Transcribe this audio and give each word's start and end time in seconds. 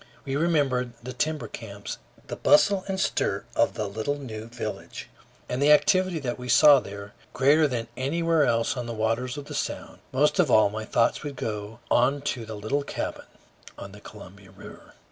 We 0.25 0.35
remembered 0.35 0.93
the 1.03 1.13
timber 1.13 1.47
camps, 1.47 1.99
the 2.25 2.35
bustle 2.35 2.83
and 2.87 2.99
stir 2.99 3.45
of 3.55 3.75
the 3.75 3.87
little 3.87 4.17
new 4.17 4.47
village, 4.47 5.09
and 5.47 5.61
the 5.61 5.71
activity 5.71 6.17
that 6.21 6.39
we 6.39 6.49
saw 6.49 6.79
there, 6.79 7.13
greater 7.33 7.67
than 7.67 7.87
anywhere 7.95 8.43
else 8.43 8.75
on 8.75 8.87
the 8.87 8.93
waters 8.95 9.37
of 9.37 9.45
the 9.45 9.53
Sound. 9.53 9.99
Most 10.11 10.39
of 10.39 10.49
all, 10.49 10.71
my 10.71 10.85
thoughts 10.85 11.21
would 11.21 11.35
go 11.35 11.81
on 11.91 12.21
to 12.33 12.47
the 12.47 12.55
little 12.55 12.81
cabin 12.81 13.25
on 13.77 13.91
the 13.91 14.01
Columbia 14.01 14.49
River. 14.49 14.95